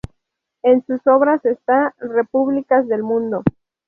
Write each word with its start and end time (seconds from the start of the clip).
Entre 0.63 0.97
sus 0.97 1.05
obras 1.05 1.45
está 1.45 1.93
"Repúblicas 1.99 2.87
del 2.87 3.03
mundo". 3.03 3.43